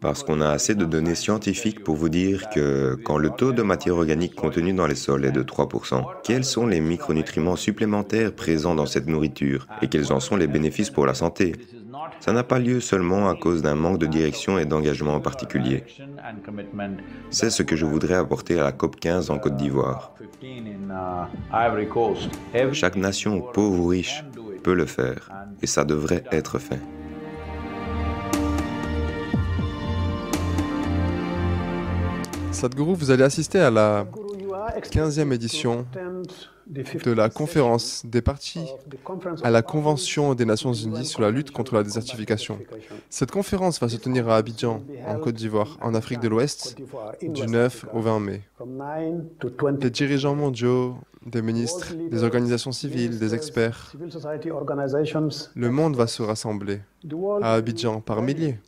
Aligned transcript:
Parce 0.00 0.22
qu'on 0.22 0.40
a 0.40 0.50
assez 0.50 0.76
de 0.76 0.84
données 0.84 1.16
scientifiques 1.16 1.82
pour 1.82 1.96
vous 1.96 2.08
dire 2.08 2.48
que 2.50 2.96
quand 3.04 3.18
le 3.18 3.30
taux 3.30 3.52
de 3.52 3.62
matière 3.62 3.96
organique 3.96 4.36
contenu 4.36 4.72
dans 4.72 4.86
les 4.86 4.94
sols 4.94 5.24
est 5.24 5.32
de 5.32 5.42
3%, 5.42 6.04
quels 6.22 6.44
sont 6.44 6.68
les 6.68 6.80
micronutriments 6.80 7.56
supplémentaires 7.56 8.32
présents 8.32 8.76
dans 8.76 8.86
cette 8.86 9.08
nourriture 9.08 9.66
et 9.82 9.88
quels 9.88 10.12
en 10.12 10.20
sont 10.20 10.36
les 10.36 10.46
bénéfices 10.46 10.90
pour 10.90 11.04
la 11.04 11.14
santé? 11.14 11.56
Ça 12.20 12.32
n'a 12.32 12.44
pas 12.44 12.60
lieu 12.60 12.78
seulement 12.78 13.28
à 13.28 13.34
cause 13.34 13.60
d'un 13.60 13.74
manque 13.74 13.98
de 13.98 14.06
direction 14.06 14.56
et 14.56 14.66
d'engagement 14.66 15.14
en 15.14 15.20
particulier. 15.20 15.82
C'est 17.30 17.50
ce 17.50 17.64
que 17.64 17.74
je 17.74 17.84
voudrais 17.84 18.14
apporter 18.14 18.60
à 18.60 18.62
la 18.62 18.72
COP 18.72 19.00
15 19.00 19.30
en 19.30 19.38
Côte 19.40 19.56
d'Ivoire. 19.56 20.14
Chaque 22.72 22.96
nation, 22.96 23.40
pauvre 23.40 23.80
ou 23.80 23.86
riche, 23.88 24.24
peut 24.62 24.74
le 24.74 24.86
faire, 24.86 25.30
et 25.60 25.66
ça 25.66 25.84
devrait 25.84 26.22
être 26.30 26.60
fait. 26.60 26.78
Sadhguru, 32.52 32.94
vous 32.94 33.10
allez 33.10 33.22
assister 33.22 33.60
à 33.60 33.70
la 33.70 34.06
15e 34.80 35.32
édition 35.32 35.86
de 36.68 37.12
la 37.12 37.28
conférence 37.28 38.04
des 38.04 38.20
partis 38.20 38.66
à 39.42 39.50
la 39.50 39.62
Convention 39.62 40.34
des 40.34 40.44
Nations 40.44 40.72
Unies 40.72 41.06
sur 41.06 41.22
la 41.22 41.30
lutte 41.30 41.50
contre 41.50 41.74
la 41.74 41.82
désertification. 41.82 42.58
Cette 43.10 43.30
conférence 43.30 43.80
va 43.80 43.88
se 43.88 43.96
tenir 43.96 44.28
à 44.28 44.36
Abidjan, 44.36 44.82
en 45.06 45.18
Côte 45.18 45.34
d'Ivoire, 45.34 45.78
en 45.80 45.94
Afrique 45.94 46.20
de 46.20 46.28
l'Ouest, 46.28 46.76
du 47.22 47.46
9 47.46 47.86
au 47.92 48.00
20 48.00 48.20
mai. 48.20 48.42
Les 49.80 49.90
dirigeants 49.90 50.34
mondiaux, 50.34 50.96
des 51.26 51.42
ministres, 51.42 51.94
des 52.10 52.22
organisations 52.22 52.72
civiles, 52.72 53.18
des 53.18 53.34
experts, 53.34 53.92
le 55.54 55.70
monde 55.70 55.96
va 55.96 56.06
se 56.06 56.22
rassembler 56.22 56.80
à 57.42 57.54
Abidjan 57.54 58.00
par 58.00 58.22
milliers 58.22 58.58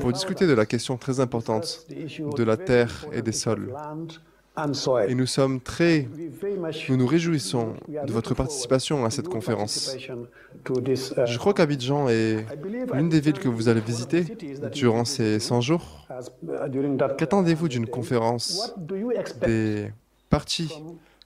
pour 0.00 0.12
discuter 0.12 0.46
de 0.46 0.54
la 0.54 0.66
question 0.66 0.96
très 0.96 1.20
importante 1.20 1.86
de 1.88 2.44
la 2.44 2.56
terre 2.56 3.06
et 3.12 3.22
des 3.22 3.32
sols. 3.32 3.72
Et 5.08 5.14
nous 5.14 5.26
sommes 5.26 5.60
très, 5.60 6.08
nous 6.88 6.96
nous 6.96 7.06
réjouissons 7.06 7.74
de 7.88 8.12
votre 8.12 8.34
participation 8.34 9.04
à 9.04 9.10
cette 9.10 9.28
conférence. 9.28 9.96
Je 9.96 11.38
crois 11.38 11.54
qu'Abidjan 11.54 12.08
est 12.08 12.44
l'une 12.92 13.08
des 13.08 13.20
villes 13.20 13.38
que 13.38 13.48
vous 13.48 13.68
allez 13.68 13.80
visiter 13.80 14.24
durant 14.72 15.04
ces 15.04 15.38
100 15.38 15.60
jours. 15.60 16.06
Qu'attendez-vous 17.16 17.68
d'une 17.68 17.86
conférence 17.86 18.74
des 19.40 19.92
partis 20.28 20.82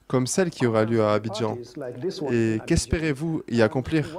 comme 0.07 0.27
celle 0.27 0.51
qui 0.51 0.67
aura 0.67 0.85
lieu 0.85 1.03
à 1.03 1.13
Abidjan? 1.13 1.57
Et 2.31 2.59
qu'espérez-vous 2.67 3.43
y 3.49 3.61
accomplir? 3.63 4.17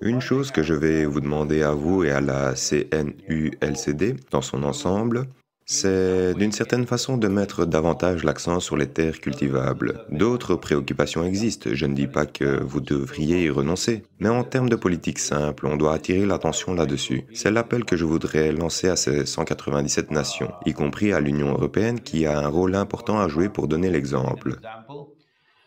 Une 0.00 0.20
chose 0.20 0.50
que 0.50 0.62
je 0.62 0.74
vais 0.74 1.04
vous 1.04 1.20
demander 1.20 1.62
à 1.62 1.72
vous 1.72 2.04
et 2.04 2.10
à 2.10 2.20
la 2.20 2.54
CNULCD 2.54 4.16
dans 4.30 4.40
son 4.40 4.62
ensemble, 4.62 5.26
c'est 5.66 6.34
d'une 6.34 6.50
certaine 6.50 6.84
façon 6.84 7.16
de 7.16 7.28
mettre 7.28 7.64
davantage 7.64 8.24
l'accent 8.24 8.58
sur 8.58 8.76
les 8.76 8.88
terres 8.88 9.20
cultivables. 9.20 10.04
D'autres 10.10 10.56
préoccupations 10.56 11.24
existent, 11.24 11.70
je 11.72 11.86
ne 11.86 11.94
dis 11.94 12.08
pas 12.08 12.26
que 12.26 12.60
vous 12.64 12.80
devriez 12.80 13.44
y 13.44 13.50
renoncer, 13.50 14.02
mais 14.18 14.28
en 14.28 14.42
termes 14.42 14.68
de 14.68 14.74
politique 14.74 15.20
simple, 15.20 15.66
on 15.66 15.76
doit 15.76 15.94
attirer 15.94 16.26
l'attention 16.26 16.74
là-dessus. 16.74 17.24
C'est 17.34 17.52
l'appel 17.52 17.84
que 17.84 17.96
je 17.96 18.04
voudrais 18.04 18.50
lancer 18.50 18.88
à 18.88 18.96
ces 18.96 19.26
197 19.26 20.10
nations, 20.10 20.50
y 20.66 20.72
compris 20.72 21.12
à 21.12 21.20
l'Union 21.20 21.52
européenne 21.52 22.00
qui 22.00 22.26
a 22.26 22.40
un 22.40 22.48
rôle 22.48 22.74
important 22.74 23.20
à 23.20 23.28
jouer 23.28 23.48
pour 23.48 23.68
donner 23.68 23.90
l'exemple. 23.90 24.56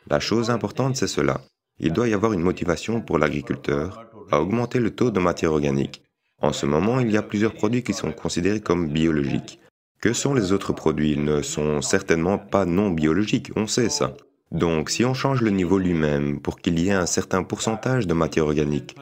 La 0.10 0.20
chose 0.20 0.50
importante, 0.50 0.98
c'est 0.98 1.08
cela. 1.08 1.40
Il 1.80 1.94
doit 1.94 2.10
y 2.10 2.14
avoir 2.14 2.34
une 2.34 2.42
motivation 2.42 3.00
pour 3.00 3.18
l'agriculteur 3.18 4.13
à 4.32 4.42
augmenter 4.42 4.80
le 4.80 4.92
taux 4.92 5.12
de 5.12 5.20
matière 5.20 5.52
organique. 5.52 6.02
En 6.42 6.52
ce 6.52 6.66
moment, 6.66 7.00
il 7.00 7.12
y 7.12 7.18
a 7.18 7.22
plusieurs 7.22 7.54
produits 7.54 7.84
qui 7.84 7.94
sont 7.94 8.12
considérés 8.12 8.60
comme 8.60 8.90
biologiques. 8.90 9.60
Que 10.02 10.12
sont 10.12 10.34
les 10.34 10.52
autres 10.52 10.74
produits? 10.74 11.12
Ils 11.12 11.24
ne 11.24 11.42
sont 11.42 11.82
certainement 11.82 12.38
pas 12.38 12.66
non 12.66 12.90
biologiques, 12.90 13.52
on 13.56 13.68
sait 13.68 13.90
ça. 13.90 14.14
Donc 14.52 14.92
si 14.92 15.04
on 15.04 15.16
change 15.16 15.42
le 15.42 15.50
niveau 15.50 15.80
lui-même 15.80 16.40
pour 16.40 16.60
qu'il 16.60 16.78
y 16.80 16.90
ait 16.90 16.92
un 16.92 17.08
certain 17.08 17.44
pourcentage 17.44 18.06
de 18.06 18.14
matière 18.14 18.46
organique, 18.46 18.96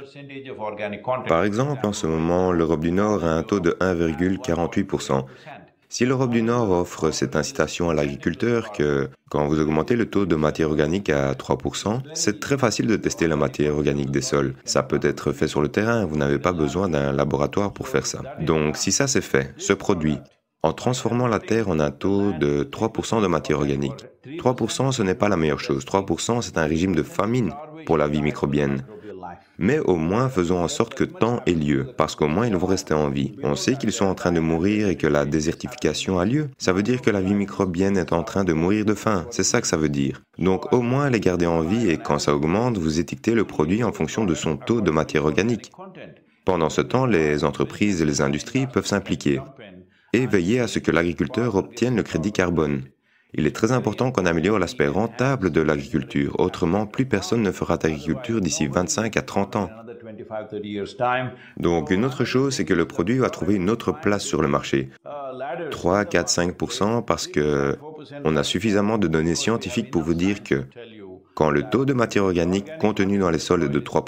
par 1.28 1.44
exemple 1.44 1.85
en 1.85 1.91
ce 1.91 2.07
moment 2.07 2.53
l'Europe 2.53 2.79
du 2.79 2.91
Nord 2.94 3.25
a 3.25 3.34
un 3.34 3.44
taux 3.44 3.59
de 3.59 3.72
1,48%. 3.81 5.25
Si 5.91 6.06
l'Europe 6.06 6.31
du 6.31 6.41
Nord 6.41 6.72
offre 6.72 7.12
cette 7.12 7.35
incitation 7.35 7.90
à 7.90 7.94
l'agriculteur 7.94 8.72
que 8.72 9.09
quand 9.29 9.46
vous 9.50 9.59
augmentez 9.59 9.97
le 9.97 10.06
taux 10.06 10.25
de 10.25 10.38
matière 10.38 10.69
organique 10.69 11.09
à 11.09 11.34
3%, 11.34 12.00
c'est 12.13 12.40
très 12.40 12.57
facile 12.57 12.88
de 12.88 12.96
tester 12.96 13.28
la 13.28 13.35
matière 13.35 13.75
organique 13.75 14.09
des 14.09 14.22
sols. 14.22 14.53
Ça 14.63 14.84
peut 14.84 15.02
être 15.03 15.34
fait 15.34 15.50
sur 15.50 15.62
le 15.62 15.68
terrain, 15.68 16.06
vous 16.06 16.16
n'avez 16.16 16.40
pas 16.40 16.53
besoin 16.53 16.88
d'un 16.88 17.12
laboratoire 17.12 17.74
pour 17.74 17.90
faire 17.90 18.06
ça. 18.06 18.22
Donc 18.40 18.78
si 18.78 18.94
ça 18.94 19.07
c'est 19.07 19.19
fait, 19.19 19.53
ce 19.57 19.74
produit, 19.74 20.18
en 20.63 20.72
transformant 20.72 21.28
la 21.28 21.40
terre 21.40 21.68
en 21.68 21.81
un 21.81 21.91
taux 21.91 22.31
de 22.40 22.63
3% 22.63 23.22
de 23.22 23.28
matière 23.28 23.58
organique. 23.58 24.06
3% 24.25 24.94
ce 24.94 25.03
n'est 25.03 25.13
pas 25.13 25.28
la 25.28 25.35
meilleure 25.35 25.59
chose. 25.59 25.84
3% 25.84 26.41
c'est 26.41 26.58
un 26.58 26.68
régime 26.68 26.96
de 26.96 27.03
famine 27.03 27.52
pour 27.85 27.97
la 27.97 28.08
vie 28.08 28.22
microbienne. 28.22 28.85
Mais 29.61 29.77
au 29.77 29.95
moins 29.95 30.27
faisons 30.27 30.57
en 30.57 30.67
sorte 30.67 30.95
que 30.95 31.03
temps 31.03 31.44
ait 31.45 31.53
lieu, 31.53 31.85
parce 31.95 32.16
qu'au 32.16 32.27
moins 32.27 32.47
ils 32.47 32.55
vont 32.55 32.66
rester 32.66 32.95
en 32.95 33.09
vie. 33.09 33.35
On 33.44 33.55
sait 33.55 33.75
qu'ils 33.75 33.91
sont 33.91 34.05
en 34.05 34.16
train 34.16 34.31
de 34.31 34.39
mourir 34.39 34.88
et 34.88 34.97
que 34.97 35.05
la 35.05 35.23
désertification 35.23 36.17
a 36.17 36.25
lieu. 36.25 36.49
Ça 36.57 36.73
veut 36.73 36.81
dire 36.81 36.99
que 36.99 37.11
la 37.11 37.22
vie 37.22 37.35
microbienne 37.35 37.95
est 37.95 38.11
en 38.11 38.23
train 38.23 38.44
de 38.44 38.53
mourir 38.53 38.85
de 38.85 38.95
faim. 38.95 39.27
C'est 39.29 39.44
ça 39.44 39.61
que 39.61 39.67
ça 39.67 39.77
veut 39.77 39.88
dire. 39.88 40.23
Donc 40.39 40.73
au 40.73 40.81
moins 40.81 41.11
les 41.11 41.19
garder 41.19 41.45
en 41.45 41.61
vie 41.61 41.91
et 41.91 41.97
quand 41.97 42.17
ça 42.17 42.35
augmente, 42.35 42.79
vous 42.79 42.99
étiquetez 42.99 43.35
le 43.35 43.45
produit 43.45 43.83
en 43.83 43.91
fonction 43.91 44.25
de 44.25 44.33
son 44.33 44.57
taux 44.57 44.81
de 44.81 44.89
matière 44.89 45.25
organique. 45.25 45.72
Pendant 46.43 46.69
ce 46.69 46.81
temps, 46.81 47.05
les 47.05 47.43
entreprises 47.43 48.01
et 48.01 48.05
les 48.05 48.22
industries 48.22 48.66
peuvent 48.66 48.88
s'impliquer 48.88 49.41
et 50.13 50.25
veiller 50.25 50.59
à 50.59 50.67
ce 50.67 50.79
que 50.79 50.89
l'agriculteur 50.89 51.55
obtienne 51.55 51.95
le 51.95 52.03
crédit 52.03 52.31
carbone. 52.31 52.83
Il 53.34 53.47
est 53.47 53.56
très 53.56 53.72
important 53.72 54.12
qu'on 54.12 54.25
améliore 54.25 54.59
l'aspect 54.59 54.88
rentable 54.88 55.52
de 55.52 55.62
l'agriculture, 55.62 56.40
autrement 56.40 56.86
plus 56.86 57.06
personne 57.06 57.42
ne 57.42 57.52
fera 57.52 57.78
d'agriculture 57.78 58.42
d'ici 58.42 58.68
25 58.68 59.16
à 59.16 59.22
30 59.22 59.56
ans. 59.56 59.69
Donc 61.58 61.91
une 61.91 62.06
autre 62.06 62.25
chose, 62.25 62.56
c'est 62.56 62.66
que 62.66 62.74
le 62.74 62.86
produit 62.86 63.18
va 63.18 63.30
trouver 63.30 63.56
une 63.56 63.70
autre 63.70 63.91
place 63.94 64.24
sur 64.24 64.41
le 64.41 64.47
marché. 64.47 64.90
3, 65.72 66.06
4, 66.06 66.28
5% 66.30 67.06
parce 67.06 67.28
que 67.28 67.78
on 68.25 68.36
a 68.36 68.44
suffisamment 68.44 68.97
de 68.97 69.08
données 69.08 69.36
scientifiques 69.36 69.91
pour 69.91 70.02
vous 70.02 70.14
dire 70.14 70.44
que 70.44 70.66
quand 71.34 71.50
le 71.50 71.64
taux 71.64 71.86
de 71.86 71.94
matière 71.94 72.25
organique 72.25 72.78
contenu 72.80 73.18
dans 73.18 73.30
les 73.30 73.40
sols 73.40 73.64
est 73.64 73.70
de 73.70 73.80
3 73.80 74.03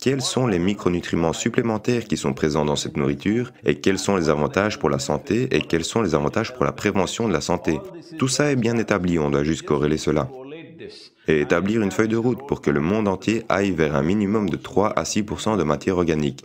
quels 0.00 0.22
sont 0.22 0.46
les 0.46 0.58
micronutriments 0.58 1.34
supplémentaires 1.34 2.04
qui 2.04 2.16
sont 2.16 2.32
présents 2.32 2.64
dans 2.64 2.76
cette 2.76 2.96
nourriture 2.96 3.52
et 3.64 3.80
quels 3.80 3.98
sont 3.98 4.16
les 4.16 4.30
avantages 4.30 4.78
pour 4.78 4.88
la 4.88 4.98
santé 4.98 5.48
et 5.54 5.60
quels 5.60 5.84
sont 5.84 6.00
les 6.00 6.14
avantages 6.14 6.54
pour 6.54 6.64
la 6.64 6.72
prévention 6.72 7.28
de 7.28 7.32
la 7.32 7.42
santé? 7.42 7.78
Tout 8.18 8.28
ça 8.28 8.50
est 8.50 8.56
bien 8.56 8.78
établi, 8.78 9.18
on 9.18 9.30
doit 9.30 9.44
juste 9.44 9.62
corréler 9.62 9.98
cela. 9.98 10.28
Et 11.28 11.42
établir 11.42 11.82
une 11.82 11.90
feuille 11.92 12.08
de 12.08 12.16
route 12.16 12.46
pour 12.48 12.62
que 12.62 12.70
le 12.70 12.80
monde 12.80 13.06
entier 13.06 13.44
aille 13.50 13.72
vers 13.72 13.94
un 13.94 14.02
minimum 14.02 14.48
de 14.48 14.56
3 14.56 14.88
à 14.98 15.02
6% 15.02 15.58
de 15.58 15.62
matière 15.62 15.98
organique. 15.98 16.44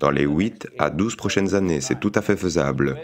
Dans 0.00 0.10
les 0.10 0.24
8 0.24 0.68
à 0.78 0.88
12 0.88 1.14
prochaines 1.14 1.54
années, 1.54 1.82
c'est 1.82 2.00
tout 2.00 2.12
à 2.14 2.22
fait 2.22 2.36
faisable. 2.36 2.96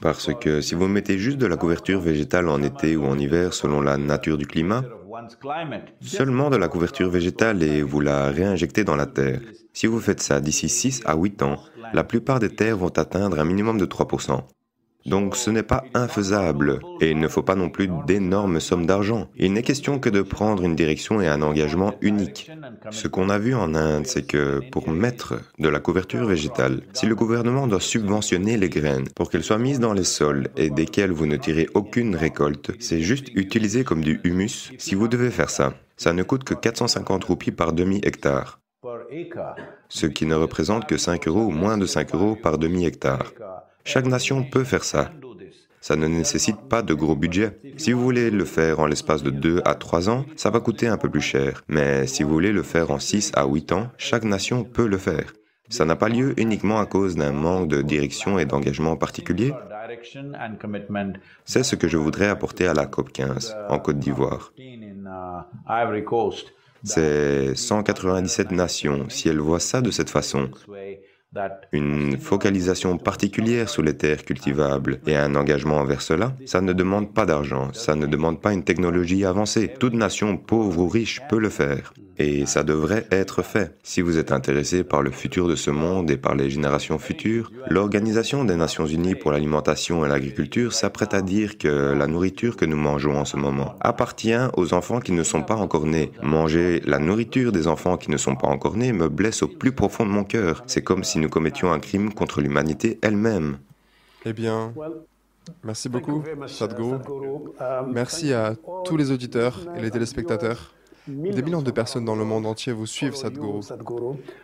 Parce 0.00 0.32
que 0.34 0.60
si 0.60 0.74
vous 0.76 0.86
mettez 0.86 1.18
juste 1.18 1.38
de 1.38 1.46
la 1.46 1.56
couverture 1.56 2.00
végétale 2.00 2.48
en 2.48 2.62
été 2.62 2.96
ou 2.96 3.04
en 3.04 3.18
hiver 3.18 3.52
selon 3.52 3.80
la 3.80 3.98
nature 3.98 4.38
du 4.38 4.46
climat, 4.46 4.84
Seulement 6.00 6.50
de 6.50 6.56
la 6.56 6.68
couverture 6.68 7.08
végétale 7.08 7.62
et 7.62 7.82
vous 7.82 8.00
la 8.00 8.30
réinjectez 8.30 8.84
dans 8.84 8.96
la 8.96 9.06
terre. 9.06 9.40
Si 9.72 9.86
vous 9.86 10.00
faites 10.00 10.22
ça 10.22 10.40
d'ici 10.40 10.68
6 10.68 11.02
à 11.04 11.16
8 11.16 11.42
ans, 11.42 11.56
la 11.92 12.04
plupart 12.04 12.40
des 12.40 12.54
terres 12.54 12.76
vont 12.76 12.88
atteindre 12.88 13.38
un 13.38 13.44
minimum 13.44 13.78
de 13.78 13.86
3%. 13.86 14.40
Donc 15.06 15.36
ce 15.36 15.50
n'est 15.50 15.62
pas 15.62 15.84
infaisable, 15.92 16.80
et 17.00 17.10
il 17.10 17.18
ne 17.18 17.28
faut 17.28 17.42
pas 17.42 17.56
non 17.56 17.68
plus 17.68 17.88
d'énormes 18.06 18.60
sommes 18.60 18.86
d'argent. 18.86 19.28
Il 19.36 19.52
n'est 19.52 19.62
question 19.62 19.98
que 19.98 20.08
de 20.08 20.22
prendre 20.22 20.64
une 20.64 20.74
direction 20.74 21.20
et 21.20 21.28
un 21.28 21.42
engagement 21.42 21.94
unique. 22.00 22.50
Ce 22.90 23.08
qu'on 23.08 23.28
a 23.28 23.38
vu 23.38 23.54
en 23.54 23.74
Inde, 23.74 24.06
c'est 24.06 24.26
que 24.26 24.60
pour 24.70 24.88
mettre 24.88 25.34
de 25.58 25.68
la 25.68 25.80
couverture 25.80 26.24
végétale, 26.24 26.82
si 26.94 27.06
le 27.06 27.14
gouvernement 27.14 27.66
doit 27.66 27.80
subventionner 27.80 28.56
les 28.56 28.70
graines 28.70 29.08
pour 29.14 29.30
qu'elles 29.30 29.44
soient 29.44 29.58
mises 29.58 29.80
dans 29.80 29.92
les 29.92 30.04
sols 30.04 30.48
et 30.56 30.70
desquelles 30.70 31.12
vous 31.12 31.26
ne 31.26 31.36
tirez 31.36 31.68
aucune 31.74 32.16
récolte, 32.16 32.72
c'est 32.78 33.00
juste 33.00 33.28
utilisé 33.34 33.84
comme 33.84 34.02
du 34.02 34.20
humus. 34.24 34.72
Si 34.78 34.94
vous 34.94 35.08
devez 35.08 35.30
faire 35.30 35.50
ça, 35.50 35.74
ça 35.96 36.12
ne 36.12 36.22
coûte 36.22 36.44
que 36.44 36.54
450 36.54 37.24
roupies 37.24 37.52
par 37.52 37.72
demi-hectare, 37.72 38.60
ce 39.88 40.06
qui 40.06 40.26
ne 40.26 40.34
représente 40.34 40.86
que 40.86 40.96
5 40.96 41.28
euros 41.28 41.44
ou 41.44 41.50
moins 41.50 41.78
de 41.78 41.86
5 41.86 42.14
euros 42.14 42.36
par 42.36 42.58
demi-hectare. 42.58 43.32
Chaque 43.84 44.06
nation 44.06 44.42
peut 44.42 44.64
faire 44.64 44.84
ça. 44.84 45.12
Ça 45.80 45.96
ne 45.96 46.06
nécessite 46.06 46.56
pas 46.70 46.80
de 46.80 46.94
gros 46.94 47.14
budget. 47.14 47.58
Si 47.76 47.92
vous 47.92 48.02
voulez 48.02 48.30
le 48.30 48.46
faire 48.46 48.80
en 48.80 48.86
l'espace 48.86 49.22
de 49.22 49.28
2 49.28 49.60
à 49.66 49.74
3 49.74 50.08
ans, 50.08 50.24
ça 50.34 50.48
va 50.48 50.60
coûter 50.60 50.86
un 50.86 50.96
peu 50.96 51.10
plus 51.10 51.20
cher. 51.20 51.62
Mais 51.68 52.06
si 52.06 52.22
vous 52.22 52.30
voulez 52.30 52.52
le 52.52 52.62
faire 52.62 52.90
en 52.90 52.98
6 52.98 53.32
à 53.34 53.44
8 53.44 53.72
ans, 53.72 53.88
chaque 53.98 54.24
nation 54.24 54.64
peut 54.64 54.86
le 54.86 54.96
faire. 54.96 55.34
Ça 55.68 55.84
n'a 55.84 55.96
pas 55.96 56.08
lieu 56.08 56.32
uniquement 56.38 56.78
à 56.80 56.86
cause 56.86 57.16
d'un 57.16 57.32
manque 57.32 57.68
de 57.68 57.82
direction 57.82 58.38
et 58.38 58.46
d'engagement 58.46 58.96
particulier. 58.96 59.52
C'est 61.44 61.62
ce 61.62 61.76
que 61.76 61.88
je 61.88 61.98
voudrais 61.98 62.28
apporter 62.28 62.66
à 62.66 62.72
la 62.72 62.86
COP 62.86 63.12
15 63.12 63.54
en 63.68 63.78
Côte 63.78 63.98
d'Ivoire. 63.98 64.52
C'est 66.82 67.54
197 67.54 68.52
nations. 68.52 69.06
Si 69.08 69.28
elles 69.28 69.38
voient 69.38 69.60
ça 69.60 69.80
de 69.80 69.90
cette 69.90 70.10
façon, 70.10 70.50
une 71.72 72.18
focalisation 72.18 72.98
particulière 72.98 73.68
sur 73.68 73.82
les 73.82 73.96
terres 73.96 74.24
cultivables 74.24 75.00
et 75.06 75.16
un 75.16 75.34
engagement 75.34 75.78
envers 75.78 76.02
cela, 76.02 76.32
ça 76.46 76.60
ne 76.60 76.72
demande 76.72 77.12
pas 77.12 77.26
d'argent, 77.26 77.68
ça 77.72 77.94
ne 77.94 78.06
demande 78.06 78.40
pas 78.40 78.52
une 78.52 78.64
technologie 78.64 79.24
avancée. 79.24 79.72
Toute 79.78 79.94
nation, 79.94 80.36
pauvre 80.36 80.80
ou 80.80 80.88
riche, 80.88 81.20
peut 81.28 81.38
le 81.38 81.50
faire. 81.50 81.92
Et 82.18 82.46
ça 82.46 82.62
devrait 82.62 83.06
être 83.10 83.42
fait. 83.42 83.76
Si 83.82 84.00
vous 84.00 84.18
êtes 84.18 84.30
intéressé 84.30 84.84
par 84.84 85.02
le 85.02 85.10
futur 85.10 85.48
de 85.48 85.56
ce 85.56 85.70
monde 85.70 86.10
et 86.10 86.16
par 86.16 86.36
les 86.36 86.48
générations 86.48 86.98
futures, 86.98 87.50
l'Organisation 87.68 88.44
des 88.44 88.54
Nations 88.54 88.86
Unies 88.86 89.16
pour 89.16 89.32
l'alimentation 89.32 90.04
et 90.04 90.08
l'agriculture 90.08 90.72
s'apprête 90.72 91.12
à 91.12 91.22
dire 91.22 91.58
que 91.58 91.92
la 91.92 92.06
nourriture 92.06 92.56
que 92.56 92.64
nous 92.64 92.76
mangeons 92.76 93.18
en 93.18 93.24
ce 93.24 93.36
moment 93.36 93.74
appartient 93.80 94.32
aux 94.56 94.74
enfants 94.74 95.00
qui 95.00 95.12
ne 95.12 95.24
sont 95.24 95.42
pas 95.42 95.56
encore 95.56 95.86
nés. 95.86 96.12
Manger 96.22 96.80
la 96.84 97.00
nourriture 97.00 97.50
des 97.50 97.66
enfants 97.66 97.96
qui 97.96 98.10
ne 98.10 98.16
sont 98.16 98.36
pas 98.36 98.48
encore 98.48 98.76
nés 98.76 98.92
me 98.92 99.08
blesse 99.08 99.42
au 99.42 99.48
plus 99.48 99.72
profond 99.72 100.06
de 100.06 100.10
mon 100.10 100.24
cœur. 100.24 100.62
C'est 100.66 100.82
comme 100.82 101.02
si 101.02 101.18
nous 101.24 101.30
commettions 101.30 101.72
un 101.72 101.80
crime 101.80 102.12
contre 102.12 102.42
l'humanité 102.42 102.98
elle-même. 103.00 103.58
Eh 104.26 104.34
bien, 104.34 104.74
merci 105.62 105.88
beaucoup, 105.88 106.22
Sadhguru. 106.46 106.98
Merci 107.90 108.34
à 108.34 108.54
tous 108.84 108.98
les 108.98 109.10
auditeurs 109.10 109.58
et 109.74 109.80
les 109.80 109.90
téléspectateurs. 109.90 110.74
Des 111.08 111.42
millions 111.42 111.62
de 111.62 111.70
personnes 111.70 112.04
dans 112.04 112.14
le 112.14 112.24
monde 112.24 112.46
entier 112.46 112.72
vous 112.74 112.86
suivent, 112.86 113.14
Sadhguru. 113.14 113.60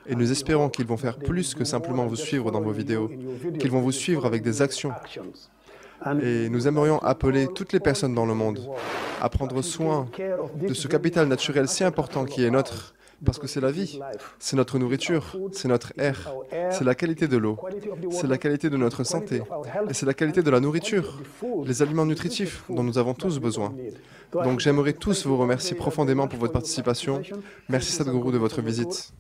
Et 0.07 0.15
nous 0.15 0.33
espérons 0.33 0.71
qu'ils 0.71 0.87
vont 0.87 0.97
faire 0.97 1.19
plus 1.19 1.55
que 1.55 1.65
simplement 1.65 2.07
vous 2.07 2.17
suivre 2.17 2.51
dans 2.51 2.63
vos 2.63 2.73
vidéos, 2.73 3.11
qu'ils 3.59 3.71
vont 3.71 3.83
vous 3.83 3.93
suivre 3.93 4.25
avec 4.25 4.43
des 4.43 4.63
actions. 4.63 4.93
Et 6.23 6.49
nous 6.49 6.67
aimerions 6.67 6.99
appeler 7.01 7.47
toutes 7.55 7.75
les 7.75 7.81
personnes 7.81 8.15
dans 8.15 8.25
le 8.25 8.33
monde 8.33 8.61
à 9.21 9.29
prendre 9.29 9.61
soin 9.61 10.09
de 10.57 10.73
ce 10.73 10.89
capital 10.89 11.29
naturel 11.29 11.69
si 11.69 11.85
important 11.85 12.25
qui 12.25 12.43
est 12.43 12.51
notre 12.51 12.95
parce 13.25 13.39
que 13.39 13.47
c'est 13.47 13.61
la 13.61 13.71
vie, 13.71 14.01
c'est 14.39 14.57
notre 14.57 14.79
nourriture, 14.79 15.37
c'est 15.53 15.69
notre 15.69 15.93
air, 15.99 16.33
c'est 16.71 16.85
la 16.85 16.95
qualité 16.95 17.29
de 17.29 17.37
l'eau, 17.37 17.59
c'est 18.11 18.27
la 18.27 18.39
qualité 18.39 18.71
de 18.71 18.77
notre 18.77 19.05
santé, 19.05 19.43
et 19.89 19.95
c'est 19.95 20.07
la 20.07 20.15
qualité 20.15 20.43
de 20.43 20.51
la 20.51 20.61
nourriture, 20.61 21.21
les 21.65 21.83
aliments 21.83 22.07
nutritifs 22.07 22.65
dont 22.69 22.83
nous 22.83 22.99
avons 22.99 23.15
tous 23.15 23.39
besoin. 23.39 23.75
Donc 24.33 24.61
j'aimerais 24.61 24.93
tous 24.93 25.27
vous 25.27 25.37
remercier 25.37 25.77
profondément 25.77 26.29
pour 26.29 26.39
votre 26.39 26.53
participation. 26.53 27.23
Merci 27.69 27.93
Sadhguru 27.93 28.33
de 28.33 28.39
votre 28.39 28.63
visite. 28.63 29.13